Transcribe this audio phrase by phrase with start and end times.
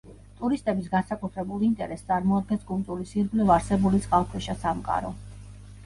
[0.37, 5.19] ტურისტების განსაკუთრებულ ინტერესს წარმოადგენს კუნძულის ირგვლივ არსებული წყალქვეშა სამყარო.